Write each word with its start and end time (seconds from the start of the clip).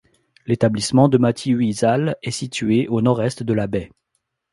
L'établissement 0.47 1.09
de 1.09 1.19
Matyuysale 1.19 2.15
est 2.23 2.31
situé 2.31 2.87
au 2.87 3.01
nord-est 3.03 3.43
de 3.43 3.53
la 3.53 3.67
baie. 3.67 3.91